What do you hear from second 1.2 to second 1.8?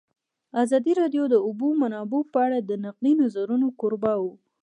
د د اوبو